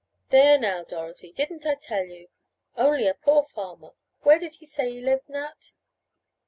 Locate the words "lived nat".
4.99-5.73